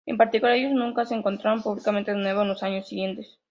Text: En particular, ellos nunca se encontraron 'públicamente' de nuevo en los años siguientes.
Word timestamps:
En 0.07 0.17
particular, 0.17 0.55
ellos 0.55 0.71
nunca 0.71 1.05
se 1.05 1.13
encontraron 1.13 1.61
'públicamente' 1.61 2.09
de 2.11 2.17
nuevo 2.17 2.41
en 2.41 2.47
los 2.47 2.63
años 2.63 2.87
siguientes. 2.87 3.37